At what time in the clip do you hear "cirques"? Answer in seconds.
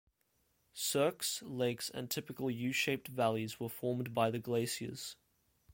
0.73-1.43